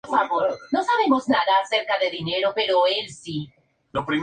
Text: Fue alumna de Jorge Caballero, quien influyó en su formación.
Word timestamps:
Fue 0.01 0.01
alumna 0.01 0.01
de 0.01 0.01
Jorge 0.53 1.85
Caballero, 1.87 2.53
quien 2.53 2.67
influyó 2.67 2.87
en 2.87 3.07
su 3.09 3.49
formación. 3.93 4.19